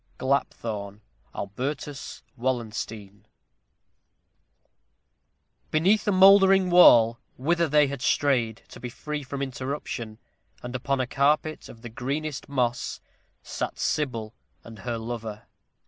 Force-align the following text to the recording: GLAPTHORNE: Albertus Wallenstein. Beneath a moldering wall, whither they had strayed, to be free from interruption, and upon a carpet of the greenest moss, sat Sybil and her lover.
GLAPTHORNE: 0.17 1.01
Albertus 1.35 2.23
Wallenstein. 2.35 3.27
Beneath 5.69 6.07
a 6.07 6.11
moldering 6.11 6.71
wall, 6.71 7.19
whither 7.37 7.67
they 7.67 7.85
had 7.85 8.01
strayed, 8.01 8.63
to 8.69 8.79
be 8.79 8.89
free 8.89 9.21
from 9.21 9.43
interruption, 9.43 10.17
and 10.63 10.75
upon 10.75 10.99
a 10.99 11.05
carpet 11.05 11.69
of 11.69 11.83
the 11.83 11.89
greenest 11.89 12.49
moss, 12.49 12.99
sat 13.43 13.77
Sybil 13.77 14.33
and 14.63 14.79
her 14.79 14.97
lover. 14.97 15.43